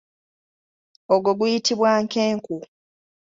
Ogwo 1.13 1.31
guyitibwa 1.39 1.91
nkenku. 2.03 2.57